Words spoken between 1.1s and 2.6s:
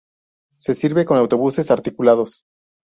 autobuses articulados.